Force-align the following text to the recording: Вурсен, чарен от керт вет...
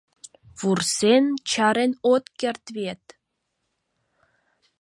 Вурсен, 0.59 1.25
чарен 1.49 1.91
от 2.13 2.25
керт 2.39 2.65
вет... 2.75 3.03